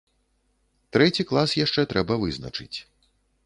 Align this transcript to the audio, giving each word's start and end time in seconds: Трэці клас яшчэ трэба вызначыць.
Трэці 0.97 1.27
клас 1.33 1.55
яшчэ 1.65 1.81
трэба 1.95 2.13
вызначыць. 2.25 2.77